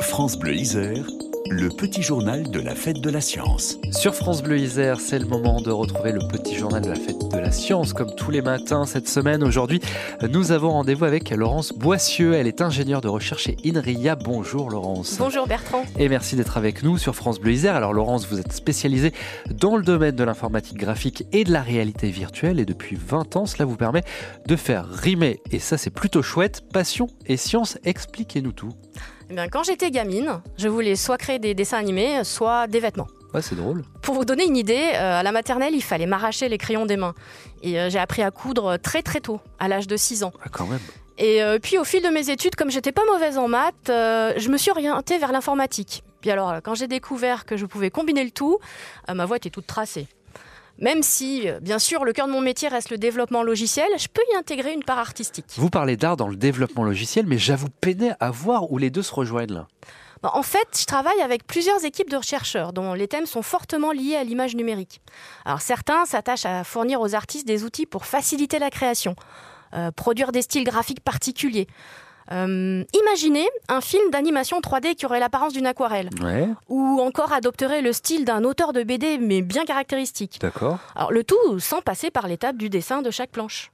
France 0.00 0.38
Bleu 0.38 0.54
Isère, 0.54 1.06
le 1.50 1.68
petit 1.68 2.02
journal 2.02 2.50
de 2.50 2.60
la 2.60 2.74
fête 2.74 3.00
de 3.00 3.10
la 3.10 3.20
science. 3.20 3.78
Sur 3.90 4.14
France 4.14 4.42
Bleu 4.42 4.58
Isère, 4.58 5.00
c'est 5.00 5.18
le 5.18 5.26
moment 5.26 5.60
de 5.60 5.70
retrouver 5.70 6.12
le 6.12 6.20
petit 6.28 6.54
journal 6.56 6.82
de 6.82 6.88
la 6.88 6.94
fête 6.94 7.28
de 7.30 7.38
la 7.38 7.50
science, 7.50 7.92
comme 7.92 8.14
tous 8.14 8.30
les 8.30 8.40
matins 8.40 8.86
cette 8.86 9.08
semaine. 9.08 9.42
Aujourd'hui, 9.42 9.80
nous 10.30 10.52
avons 10.52 10.70
rendez-vous 10.70 11.04
avec 11.04 11.30
Laurence 11.30 11.72
Boissieu. 11.72 12.34
Elle 12.34 12.46
est 12.46 12.62
ingénieure 12.62 13.00
de 13.00 13.08
recherche 13.08 13.44
chez 13.44 13.56
INRIA. 13.64 14.14
Bonjour 14.14 14.70
Laurence. 14.70 15.16
Bonjour 15.18 15.46
Bertrand. 15.46 15.84
Et 15.98 16.08
merci 16.08 16.36
d'être 16.36 16.56
avec 16.56 16.82
nous 16.82 16.96
sur 16.96 17.14
France 17.14 17.40
Bleu 17.40 17.52
Isère. 17.52 17.74
Alors 17.74 17.92
Laurence, 17.92 18.26
vous 18.28 18.38
êtes 18.38 18.52
spécialisée 18.52 19.12
dans 19.50 19.76
le 19.76 19.82
domaine 19.82 20.16
de 20.16 20.24
l'informatique 20.24 20.76
graphique 20.78 21.24
et 21.32 21.44
de 21.44 21.52
la 21.52 21.62
réalité 21.62 22.10
virtuelle. 22.10 22.60
Et 22.60 22.64
depuis 22.64 22.96
20 22.96 23.36
ans, 23.36 23.46
cela 23.46 23.64
vous 23.64 23.76
permet 23.76 24.04
de 24.46 24.56
faire 24.56 24.88
rimer, 24.88 25.40
et 25.50 25.58
ça 25.58 25.76
c'est 25.76 25.90
plutôt 25.90 26.22
chouette, 26.22 26.62
passion 26.72 27.08
et 27.26 27.36
science. 27.36 27.78
Expliquez-nous 27.84 28.52
tout. 28.52 28.72
Eh 29.30 29.34
bien, 29.34 29.48
quand 29.48 29.62
j'étais 29.62 29.90
gamine, 29.90 30.40
je 30.56 30.68
voulais 30.68 30.96
soit 30.96 31.18
créer 31.18 31.38
des 31.38 31.54
dessins 31.54 31.78
animés, 31.78 32.24
soit 32.24 32.66
des 32.66 32.80
vêtements. 32.80 33.08
Ouais, 33.34 33.42
c'est 33.42 33.56
drôle. 33.56 33.82
Pour 34.02 34.14
vous 34.14 34.24
donner 34.24 34.46
une 34.46 34.56
idée, 34.56 34.90
euh, 34.94 35.20
à 35.20 35.22
la 35.22 35.32
maternelle, 35.32 35.74
il 35.74 35.82
fallait 35.82 36.06
m'arracher 36.06 36.48
les 36.48 36.56
crayons 36.56 36.86
des 36.86 36.96
mains. 36.96 37.14
Et 37.62 37.78
euh, 37.78 37.90
j'ai 37.90 37.98
appris 37.98 38.22
à 38.22 38.30
coudre 38.30 38.78
très 38.78 39.02
très 39.02 39.20
tôt, 39.20 39.40
à 39.58 39.68
l'âge 39.68 39.86
de 39.86 39.96
6 39.96 40.24
ans. 40.24 40.32
Ah, 40.42 40.48
quand 40.50 40.66
même. 40.66 40.80
Et 41.18 41.42
euh, 41.42 41.58
puis 41.58 41.78
au 41.78 41.84
fil 41.84 42.02
de 42.02 42.08
mes 42.08 42.30
études, 42.30 42.54
comme 42.54 42.70
j'étais 42.70 42.92
pas 42.92 43.04
mauvaise 43.12 43.36
en 43.36 43.48
maths, 43.48 43.74
je 43.88 44.48
me 44.48 44.56
suis 44.56 44.70
orientée 44.70 45.18
vers 45.18 45.32
l'informatique. 45.32 46.04
Puis 46.20 46.30
alors, 46.30 46.54
quand 46.62 46.74
j'ai 46.74 46.88
découvert 46.88 47.44
que 47.44 47.56
je 47.56 47.66
pouvais 47.66 47.90
combiner 47.90 48.24
le 48.24 48.30
tout, 48.30 48.58
ma 49.12 49.24
voie 49.24 49.36
était 49.36 49.50
toute 49.50 49.66
tracée. 49.66 50.06
Même 50.78 51.02
si, 51.02 51.48
euh, 51.48 51.60
bien 51.60 51.78
sûr, 51.78 52.04
le 52.04 52.12
cœur 52.12 52.26
de 52.26 52.32
mon 52.32 52.40
métier 52.40 52.68
reste 52.68 52.90
le 52.90 52.98
développement 52.98 53.42
logiciel, 53.42 53.88
je 53.98 54.06
peux 54.06 54.22
y 54.32 54.36
intégrer 54.36 54.72
une 54.72 54.84
part 54.84 54.98
artistique. 54.98 55.46
Vous 55.56 55.70
parlez 55.70 55.96
d'art 55.96 56.16
dans 56.16 56.28
le 56.28 56.36
développement 56.36 56.84
logiciel, 56.84 57.26
mais 57.26 57.38
j'avoue 57.38 57.68
peiner 57.80 58.12
à 58.20 58.30
voir 58.30 58.70
où 58.70 58.78
les 58.78 58.90
deux 58.90 59.02
se 59.02 59.12
rejoignent 59.12 59.54
là. 59.54 59.66
En 60.22 60.42
fait, 60.42 60.68
je 60.78 60.84
travaille 60.84 61.20
avec 61.20 61.46
plusieurs 61.46 61.84
équipes 61.84 62.10
de 62.10 62.20
chercheurs 62.20 62.72
dont 62.72 62.94
les 62.94 63.08
thèmes 63.08 63.26
sont 63.26 63.42
fortement 63.42 63.92
liés 63.92 64.16
à 64.16 64.24
l'image 64.24 64.56
numérique. 64.56 65.00
Alors 65.44 65.60
certains 65.60 66.06
s'attachent 66.06 66.46
à 66.46 66.64
fournir 66.64 67.00
aux 67.00 67.14
artistes 67.14 67.46
des 67.46 67.62
outils 67.64 67.86
pour 67.86 68.04
faciliter 68.04 68.58
la 68.58 68.70
création, 68.70 69.14
euh, 69.74 69.90
produire 69.92 70.32
des 70.32 70.42
styles 70.42 70.64
graphiques 70.64 71.04
particuliers. 71.04 71.68
Euh, 72.30 72.84
imaginez 72.92 73.48
un 73.68 73.80
film 73.80 74.10
d'animation 74.10 74.60
3D 74.60 74.94
qui 74.94 75.06
aurait 75.06 75.20
l'apparence 75.20 75.52
d'une 75.52 75.66
aquarelle. 75.66 76.10
Ou 76.68 77.00
encore 77.00 77.32
adopterait 77.32 77.82
le 77.82 77.92
style 77.92 78.24
d'un 78.24 78.44
auteur 78.44 78.72
de 78.72 78.82
BD, 78.82 79.18
mais 79.18 79.42
bien 79.42 79.64
caractéristique. 79.64 80.38
D'accord. 80.40 80.78
Alors, 80.94 81.12
le 81.12 81.24
tout 81.24 81.58
sans 81.58 81.80
passer 81.80 82.10
par 82.10 82.28
l'étape 82.28 82.56
du 82.56 82.68
dessin 82.68 83.02
de 83.02 83.10
chaque 83.10 83.30
planche. 83.30 83.72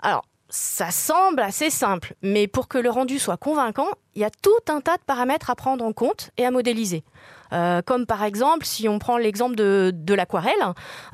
Alors, 0.00 0.24
ça 0.48 0.90
semble 0.90 1.40
assez 1.40 1.70
simple, 1.70 2.14
mais 2.22 2.46
pour 2.46 2.68
que 2.68 2.78
le 2.78 2.90
rendu 2.90 3.18
soit 3.18 3.36
convaincant, 3.36 3.88
il 4.14 4.22
y 4.22 4.24
a 4.24 4.30
tout 4.30 4.50
un 4.68 4.80
tas 4.80 4.96
de 4.96 5.02
paramètres 5.02 5.50
à 5.50 5.56
prendre 5.56 5.84
en 5.84 5.92
compte 5.92 6.30
et 6.36 6.46
à 6.46 6.50
modéliser. 6.50 7.02
Euh, 7.52 7.82
comme 7.82 8.06
par 8.06 8.24
exemple, 8.24 8.64
si 8.64 8.88
on 8.88 8.98
prend 8.98 9.16
l'exemple 9.16 9.56
de, 9.56 10.14
l'aquarelle, 10.14 10.52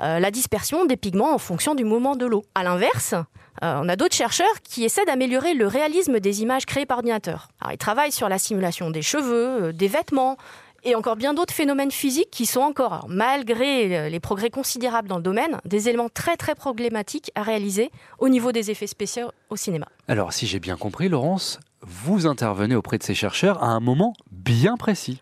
euh, 0.01 0.19
la 0.19 0.31
dispersion 0.31 0.85
des 0.85 0.97
pigments 0.97 1.35
en 1.35 1.39
fonction 1.39 1.75
du 1.75 1.85
mouvement 1.85 2.17
de 2.17 2.27
l'eau. 2.27 2.45
À 2.55 2.63
l'inverse, 2.63 3.15
euh, 3.15 3.81
on 3.83 3.89
a 3.89 3.97
d'autres 3.97 4.15
chercheurs 4.15 4.61
qui 4.63 4.85
essaient 4.85 5.05
d'améliorer 5.05 5.55
le 5.55 5.67
réalisme 5.67 6.21
des 6.21 6.43
images 6.43 6.67
créées 6.67 6.87
par 6.87 6.99
ordinateur. 6.99 7.49
ils 7.71 7.79
travaillent 7.79 8.13
sur 8.13 8.29
la 8.29 8.39
simulation 8.39 8.91
des 8.91 9.03
cheveux, 9.03 9.73
des 9.73 9.89
vêtements 9.89 10.37
et 10.85 10.97
encore 10.97 11.17
bien 11.17 11.33
d'autres 11.33 11.55
phénomènes 11.55 11.93
physiques 11.93 12.31
qui 12.31 12.45
sont 12.45 12.61
encore, 12.61 13.07
malgré 13.09 14.11
les 14.11 14.21
progrès 14.21 14.51
considérables 14.51 15.07
dans 15.07 15.17
le 15.17 15.23
domaine, 15.23 15.61
des 15.65 15.89
éléments 15.89 16.09
très 16.09 16.37
très 16.37 16.57
problématiques 16.57 17.31
à 17.37 17.43
réaliser 17.43 17.93
au 18.19 18.29
niveau 18.29 18.51
des 18.51 18.73
effets 18.73 18.89
spéciaux 18.89 19.31
au 19.49 19.57
cinéma. 19.57 19.87
Alors 20.09 20.33
si 20.33 20.47
j'ai 20.49 20.59
bien 20.59 20.77
compris, 20.77 21.09
Laurence, 21.09 21.61
vous 21.83 22.27
intervenez 22.27 22.75
auprès 22.75 22.99
de 22.99 23.03
ces 23.03 23.15
chercheurs 23.15 23.63
à 23.63 23.67
un 23.67 23.81
moment 23.81 24.15
bien 24.31 24.77
précis. 24.77 25.21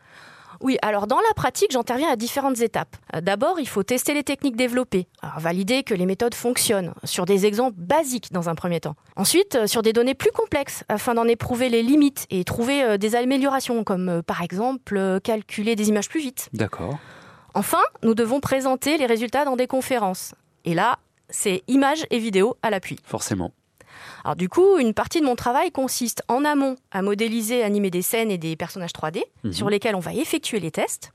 Oui, 0.61 0.77
alors 0.83 1.07
dans 1.07 1.19
la 1.19 1.35
pratique, 1.35 1.73
j'interviens 1.73 2.11
à 2.11 2.17
différentes 2.17 2.61
étapes. 2.61 2.97
Euh, 3.15 3.21
d'abord, 3.21 3.59
il 3.59 3.69
faut 3.69 3.83
tester 3.83 4.13
les 4.13 4.23
techniques 4.23 4.57
développées, 4.57 5.07
valider 5.39 5.83
que 5.83 5.95
les 5.95 6.07
méthodes 6.07 6.35
fonctionnent, 6.35 6.93
sur 7.05 7.25
des 7.25 7.47
exemples 7.47 7.77
basiques 7.79 8.33
dans 8.33 8.49
un 8.49 8.55
premier 8.55 8.81
temps. 8.81 8.95
Ensuite, 9.17 9.55
euh, 9.55 9.67
sur 9.67 9.83
des 9.83 9.93
données 9.93 10.15
plus 10.15 10.33
complexes, 10.33 10.85
afin 10.89 11.15
d'en 11.15 11.25
éprouver 11.25 11.69
les 11.71 11.83
limites 11.83 12.27
et 12.31 12.45
trouver 12.45 12.83
euh, 12.83 12.99
des 12.99 13.17
améliorations, 13.17 13.85
comme 13.85 14.23
par 14.23 14.43
exemple 14.43 15.21
calculer 15.25 15.77
des 15.77 15.89
images 15.89 16.09
plus 16.09 16.21
vite. 16.21 16.49
D'accord. 16.53 16.99
Enfin, 17.55 17.83
nous 18.03 18.15
devons 18.15 18.41
présenter 18.41 18.99
les 18.99 19.07
résultats 19.07 19.45
dans 19.45 19.57
des 19.57 19.67
conférences. 19.67 20.35
Et 20.65 20.75
là, 20.75 20.99
c'est 21.31 21.63
images 21.69 22.05
et 22.11 22.19
vidéos 22.19 22.57
à 22.63 22.71
l'appui. 22.71 22.99
Forcément. 23.05 23.53
Alors 24.25 24.37
du 24.37 24.49
coup, 24.49 24.79
une 24.79 24.95
partie 24.95 25.21
de 25.21 25.27
mon 25.27 25.37
travail 25.37 25.71
consiste 25.71 26.23
en 26.29 26.45
amont 26.45 26.77
à 26.91 27.03
modéliser, 27.03 27.63
animer 27.63 27.91
des 27.91 28.03
scènes 28.03 28.31
et 28.31 28.39
des 28.39 28.57
personnages 28.57 28.93
3D 28.93 29.23
mhm. 29.45 29.53
sur 29.53 29.71
lesquels 29.71 29.95
on 29.95 30.01
va 30.01 30.15
effectuer 30.15 30.61
les 30.61 30.71
tests. 30.71 31.13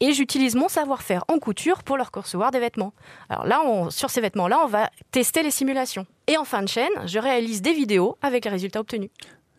Et 0.00 0.12
j'utilise 0.12 0.54
mon 0.54 0.68
savoir-faire 0.68 1.24
en 1.28 1.38
couture 1.38 1.82
pour 1.82 1.96
leur 1.96 2.10
concevoir 2.10 2.50
des 2.50 2.58
vêtements. 2.58 2.92
Alors 3.30 3.46
là, 3.46 3.90
sur 3.90 4.10
ces 4.10 4.20
vêtements-là, 4.20 4.60
on 4.64 4.68
va 4.68 4.90
tester 5.10 5.42
les 5.42 5.50
simulations. 5.50 6.06
Et 6.26 6.36
en 6.36 6.44
fin 6.44 6.62
de 6.62 6.68
chaîne, 6.68 6.92
je 7.06 7.18
réalise 7.18 7.62
des 7.62 7.72
vidéos 7.72 8.18
avec 8.20 8.44
les 8.44 8.50
résultats 8.50 8.80
obtenus. 8.80 9.08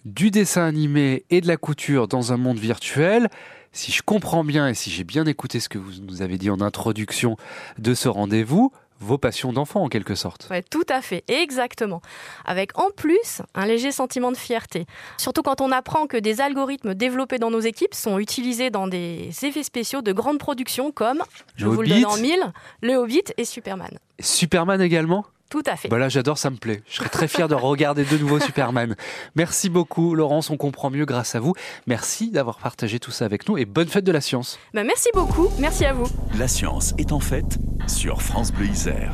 Du 0.06 0.30
dessin 0.30 0.64
animé 0.64 1.26
et 1.30 1.42
de 1.42 1.48
la 1.48 1.58
couture 1.58 2.08
dans 2.08 2.32
un 2.34 2.38
monde 2.38 2.60
virtuel. 2.60 3.30
Si 3.72 3.92
je 3.92 4.02
comprends 4.02 4.44
bien 4.44 4.68
et 4.68 4.74
si 4.74 4.90
j'ai 4.90 5.04
bien 5.04 5.26
écouté 5.26 5.60
ce 5.60 5.70
que 5.70 5.78
vous 5.78 6.02
nous 6.02 6.22
avez 6.22 6.38
dit 6.38 6.50
en 6.50 6.62
introduction 6.62 7.36
de 7.78 7.94
ce 7.94 8.08
rendez-vous, 8.08 8.72
vos 9.00 9.18
passions 9.18 9.54
d'enfant 9.54 9.84
en 9.84 9.90
quelque 9.90 10.16
sorte. 10.16 10.48
Ouais, 10.50 10.64
tout 10.64 10.86
à 10.90 11.02
fait, 11.02 11.24
exactement. 11.28 12.02
Avec 12.46 12.78
en 12.78 12.90
plus 12.96 13.42
un 13.56 13.66
léger 13.66 13.92
sentiment 13.92 14.32
de 14.32 14.38
fierté. 14.38 14.86
Surtout 15.18 15.42
quand 15.42 15.62
on 15.62 15.72
apprend 15.72 16.08
que 16.08 16.18
des 16.18 16.42
algorithmes 16.42 16.94
développés 16.94 17.40
dans 17.40 17.52
nos 17.52 17.60
équipes 17.60 17.94
sont 17.94 18.20
utilisés 18.20 18.70
dans 18.70 18.88
des 18.88 19.30
effets 19.44 19.64
spéciaux 19.64 20.02
de 20.02 20.12
grande 20.12 20.40
production 20.40 20.92
comme, 20.92 21.24
je 21.56 21.68
vous 21.68 21.82
le 21.82 21.88
donne 21.88 22.06
en 22.06 22.18
mille, 22.18 22.52
le 22.82 22.96
Hobbit 22.96 23.24
et 23.38 23.46
Superman. 23.46 24.00
Superman 24.20 24.82
également? 24.82 25.26
Tout 25.50 25.64
à 25.66 25.76
fait. 25.76 25.88
Bah 25.88 25.98
là, 25.98 26.10
j'adore, 26.10 26.38
ça 26.38 26.50
me 26.50 26.58
plaît. 26.58 26.82
Je 26.90 26.96
serais 26.98 27.10
très 27.10 27.28
fier 27.28 27.48
de 27.48 27.56
regarder 27.56 28.04
de 28.04 28.18
nouveau 28.18 28.40
Superman. 28.40 28.96
Merci 29.36 29.70
beaucoup, 29.70 30.16
Laurence. 30.16 30.50
On 30.50 30.58
comprend 30.58 30.90
mieux 30.90 31.06
grâce 31.06 31.36
à 31.36 31.40
vous. 31.40 31.54
Merci 31.86 32.32
d'avoir 32.32 32.58
partagé 32.58 33.00
tout 33.00 33.12
ça 33.12 33.26
avec 33.26 33.48
nous 33.48 33.58
et 33.58 33.66
bonne 33.66 33.88
fête 33.88 34.04
de 34.04 34.12
la 34.12 34.22
science. 34.22 34.60
Bah 34.74 34.84
merci 34.84 35.10
beaucoup. 35.14 35.50
Merci 35.60 35.86
à 35.86 35.94
vous. 35.94 36.08
La 36.38 36.48
science 36.48 36.94
est 36.98 37.12
en 37.12 37.20
fête 37.20 37.58
sur 37.88 38.22
France 38.22 38.52
Bleu 38.52 38.68
Isère. 38.68 39.14